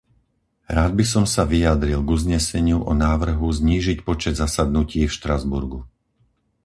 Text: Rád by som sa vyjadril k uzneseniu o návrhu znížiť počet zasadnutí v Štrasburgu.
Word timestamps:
Rád 0.77 0.91
by 0.99 1.05
som 1.13 1.25
sa 1.33 1.43
vyjadril 1.53 1.99
k 2.03 2.09
uzneseniu 2.17 2.79
o 2.81 2.89
návrhu 3.05 3.45
znížiť 3.59 3.97
počet 4.07 4.33
zasadnutí 4.43 5.01
v 5.05 5.13
Štrasburgu. 5.17 5.79